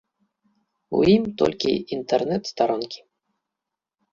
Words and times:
У 0.99 1.01
ім 1.15 1.23
толькі 1.41 1.69
інтэрнэт-старонкі. 1.99 2.99